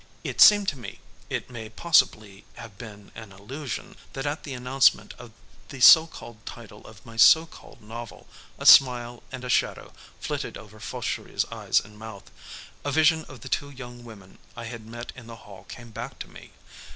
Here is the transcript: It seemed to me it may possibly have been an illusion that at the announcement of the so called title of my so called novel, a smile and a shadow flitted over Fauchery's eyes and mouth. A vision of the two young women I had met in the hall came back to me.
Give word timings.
It 0.23 0.41
seemed 0.41 0.67
to 0.69 0.79
me 0.79 0.99
it 1.29 1.51
may 1.51 1.69
possibly 1.69 2.43
have 2.55 2.79
been 2.79 3.11
an 3.13 3.31
illusion 3.31 3.95
that 4.13 4.25
at 4.25 4.41
the 4.41 4.55
announcement 4.55 5.13
of 5.19 5.31
the 5.69 5.79
so 5.79 6.07
called 6.07 6.43
title 6.43 6.87
of 6.87 7.05
my 7.05 7.17
so 7.17 7.45
called 7.45 7.83
novel, 7.83 8.27
a 8.57 8.65
smile 8.65 9.21
and 9.31 9.43
a 9.43 9.47
shadow 9.49 9.93
flitted 10.19 10.57
over 10.57 10.79
Fauchery's 10.79 11.45
eyes 11.51 11.79
and 11.79 11.99
mouth. 11.99 12.31
A 12.83 12.91
vision 12.91 13.25
of 13.25 13.41
the 13.41 13.47
two 13.49 13.69
young 13.69 14.03
women 14.03 14.39
I 14.57 14.65
had 14.65 14.87
met 14.87 15.13
in 15.15 15.27
the 15.27 15.35
hall 15.45 15.65
came 15.65 15.91
back 15.91 16.17
to 16.17 16.27
me. 16.27 16.49